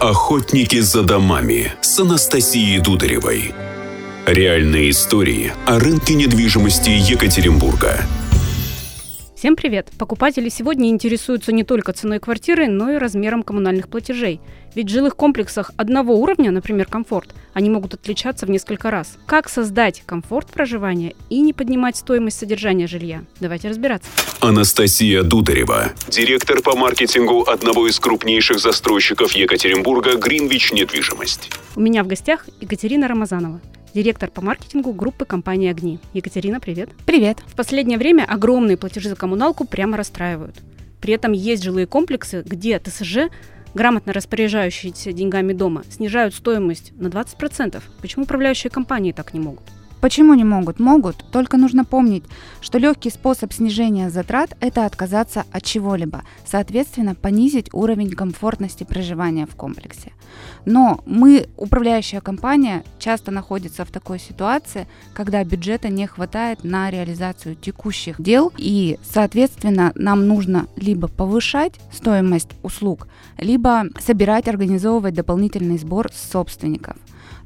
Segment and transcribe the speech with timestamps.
[0.00, 3.52] Охотники за домами с Анастасией Дударевой.
[4.24, 7.98] Реальные истории о рынке недвижимости Екатеринбурга.
[9.36, 9.90] Всем привет!
[9.98, 14.40] Покупатели сегодня интересуются не только ценой квартиры, но и размером коммунальных платежей.
[14.74, 19.18] Ведь в жилых комплексах одного уровня, например, комфорт, они могут отличаться в несколько раз.
[19.26, 23.24] Как создать комфорт проживания и не поднимать стоимость содержания жилья?
[23.40, 24.08] Давайте разбираться.
[24.40, 31.50] Анастасия Дударева, директор по маркетингу одного из крупнейших застройщиков Екатеринбурга «Гринвич Недвижимость».
[31.74, 33.60] У меня в гостях Екатерина Рамазанова,
[33.92, 35.98] директор по маркетингу группы компании «Огни».
[36.14, 36.90] Екатерина, привет.
[37.06, 37.38] Привет.
[37.46, 40.56] В последнее время огромные платежи за коммуналку прямо расстраивают.
[41.00, 43.30] При этом есть жилые комплексы, где ТСЖ
[43.74, 47.82] грамотно распоряжающиеся деньгами дома снижают стоимость на 20%.
[48.00, 49.64] Почему управляющие компании так не могут?
[50.00, 50.80] Почему не могут?
[50.80, 52.24] Могут, только нужно помнить,
[52.62, 59.54] что легкий способ снижения затрат– это отказаться от чего-либо, соответственно, понизить уровень комфортности проживания в
[59.56, 60.12] комплексе.
[60.64, 67.54] Но мы, управляющая компания, часто находится в такой ситуации, когда бюджета не хватает на реализацию
[67.54, 76.10] текущих дел, и, соответственно, нам нужно либо повышать стоимость услуг, либо собирать, организовывать дополнительный сбор
[76.12, 76.96] собственников.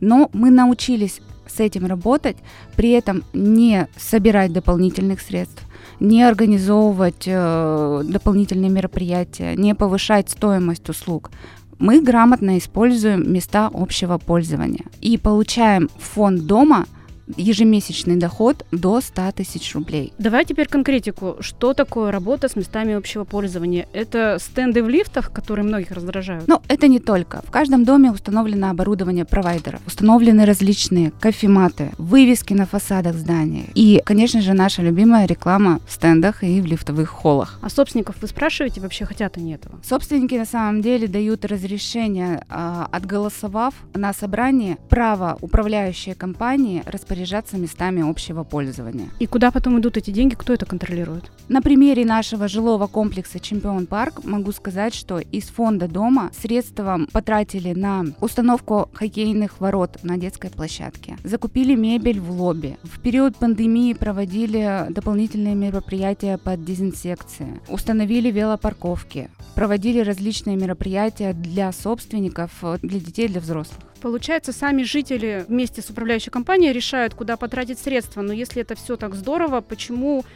[0.00, 2.36] Но мы научились с этим работать,
[2.76, 5.62] при этом не собирать дополнительных средств,
[6.00, 11.30] не организовывать э, дополнительные мероприятия, не повышать стоимость услуг.
[11.78, 16.86] Мы грамотно используем места общего пользования и получаем фонд дома–
[17.36, 20.12] ежемесячный доход до 100 тысяч рублей.
[20.18, 21.36] Давай теперь конкретику.
[21.40, 23.86] Что такое работа с местами общего пользования?
[23.92, 26.46] Это стенды в лифтах, которые многих раздражают?
[26.46, 27.42] Ну, это не только.
[27.46, 29.80] В каждом доме установлено оборудование провайдеров.
[29.86, 33.66] Установлены различные кофематы, вывески на фасадах здания.
[33.74, 37.58] И, конечно же, наша любимая реклама в стендах и в лифтовых холлах.
[37.62, 39.80] А собственников вы спрашиваете, вообще хотят они этого?
[39.82, 47.56] Собственники на самом деле дают разрешение, а, отголосовав на собрании право управляющей компании распоряжаться распоряжаться
[47.56, 49.08] местами общего пользования.
[49.20, 51.30] И куда потом идут эти деньги, кто это контролирует?
[51.48, 57.72] На примере нашего жилого комплекса «Чемпион Парк» могу сказать, что из фонда дома средства потратили
[57.72, 64.86] на установку хоккейных ворот на детской площадке, закупили мебель в лобби, в период пандемии проводили
[64.90, 72.50] дополнительные мероприятия по дезинсекции, установили велопарковки, проводили различные мероприятия для собственников,
[72.82, 73.78] для детей, для взрослых.
[74.04, 78.20] Получается, сами жители вместе с управляющей компанией решают, куда потратить средства.
[78.20, 80.26] Но если это все так здорово, почему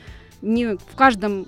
[0.41, 1.47] не в каждом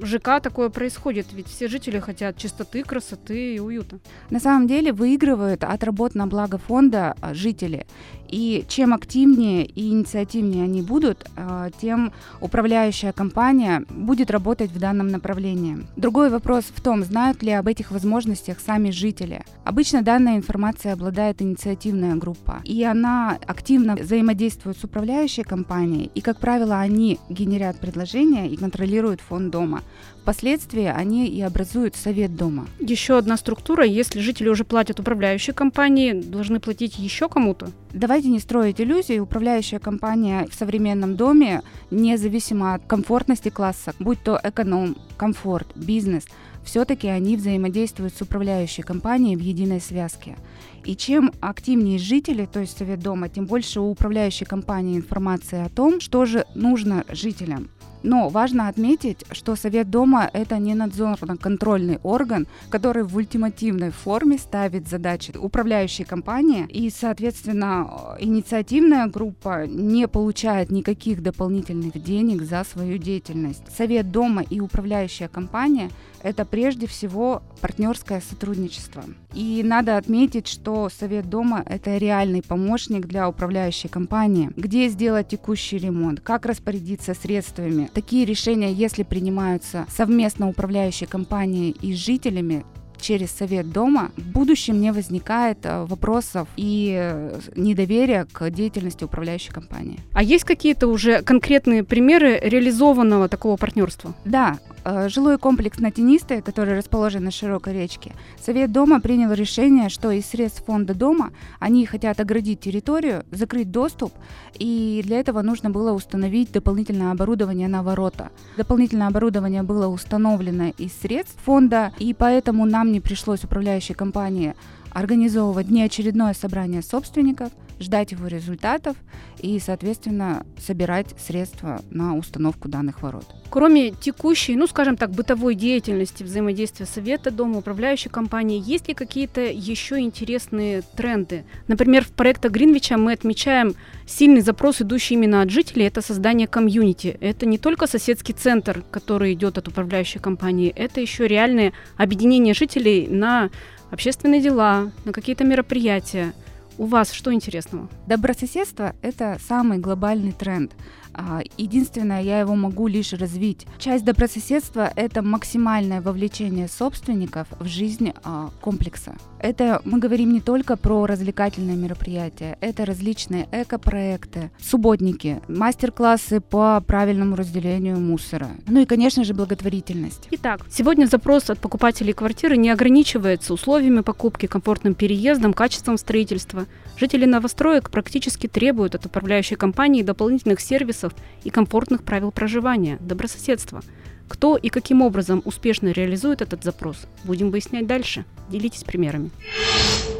[0.00, 4.00] ЖК такое происходит, ведь все жители хотят чистоты, красоты и уюта.
[4.30, 7.86] На самом деле выигрывают от работ на благо фонда а, жители.
[8.30, 15.08] И чем активнее и инициативнее они будут, а, тем управляющая компания будет работать в данном
[15.08, 15.78] направлении.
[15.96, 19.42] Другой вопрос в том, знают ли об этих возможностях сами жители.
[19.64, 26.38] Обычно данная информация обладает инициативная группа, и она активно взаимодействует с управляющей компанией, и, как
[26.38, 29.82] правило, они генерят предложения и контролируют фонд дома.
[30.30, 32.68] Впоследствии они и образуют совет дома.
[32.78, 37.72] Еще одна структура, если жители уже платят управляющей компании, должны платить еще кому-то?
[37.92, 39.18] Давайте не строить иллюзии.
[39.18, 46.26] Управляющая компания в современном доме, независимо от комфортности класса, будь то эконом, комфорт, бизнес,
[46.62, 50.36] все-таки они взаимодействуют с управляющей компанией в единой связке.
[50.84, 55.68] И чем активнее жители, то есть совет дома, тем больше у управляющей компании информации о
[55.68, 57.68] том, что же нужно жителям.
[58.02, 64.88] Но важно отметить, что Совет Дома– это не надзорно-контрольный орган, который в ультимативной форме ставит
[64.88, 73.62] задачи управляющей компании, и, соответственно, инициативная группа не получает никаких дополнительных денег за свою деятельность.
[73.76, 75.90] Совет Дома и управляющая компания–
[76.22, 79.04] это прежде всего партнерское сотрудничество.
[79.34, 85.78] И надо отметить, что Совет Дома– это реальный помощник для управляющей компании, где сделать текущий
[85.78, 92.64] ремонт, как распорядиться средствами, Такие решения, если принимаются совместно управляющей компанией и жителями,
[93.00, 99.52] через совет дома, в будущем не возникает э, вопросов и э, недоверия к деятельности управляющей
[99.52, 99.98] компании.
[100.12, 104.14] А есть какие-то уже конкретные примеры реализованного такого партнерства?
[104.24, 110.10] Да, жилой комплекс на Тенистой, который расположен на широкой речке, Совет дома принял решение, что
[110.10, 114.12] из средств фонда дома они хотят оградить территорию, закрыть доступ,
[114.58, 118.30] и для этого нужно было установить дополнительное оборудование на ворота.
[118.56, 124.54] Дополнительное оборудование было установлено из средств фонда, и поэтому нам не пришлось управляющей компании
[124.92, 127.50] организовывать неочередное собрание собственников,
[127.80, 128.96] ждать его результатов
[129.38, 133.24] и, соответственно, собирать средства на установку данных ворот.
[133.48, 139.40] Кроме текущей, ну, скажем так, бытовой деятельности, взаимодействия совета, дома, управляющей компании, есть ли какие-то
[139.40, 141.44] еще интересные тренды?
[141.66, 143.74] Например, в проектах Гринвича мы отмечаем
[144.06, 147.16] сильный запрос, идущий именно от жителей, это создание комьюнити.
[147.20, 153.08] Это не только соседский центр, который идет от управляющей компании, это еще реальное объединение жителей
[153.08, 153.50] на
[153.90, 156.32] общественные дела, на какие-то мероприятия.
[156.78, 157.88] У вас что интересного?
[158.06, 160.72] Добрососедство– это самый глобальный тренд.
[161.12, 163.66] А, единственное, я его могу лишь развить.
[163.78, 169.16] Часть добрососедства– это максимальное вовлечение собственников в жизнь а, комплекса.
[169.40, 177.36] Это мы говорим не только про развлекательные мероприятия, это различные эко-проекты, субботники, мастер-классы по правильному
[177.36, 180.28] разделению мусора, ну и, конечно же, благотворительность.
[180.30, 186.66] Итак, сегодня запрос от покупателей квартиры не ограничивается условиями покупки, комфортным переездом, качеством строительства.
[186.98, 191.14] Жители новостроек практически требуют от управляющей компании дополнительных сервисов
[191.44, 193.82] и комфортных правил проживания, добрососедства.
[194.28, 198.24] Кто и каким образом успешно реализует этот запрос, будем выяснять дальше.
[198.50, 199.30] Делитесь примерами.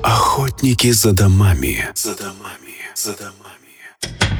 [0.02, 1.86] Охотники за домами.
[1.94, 2.74] За домами.
[2.94, 4.39] За домами.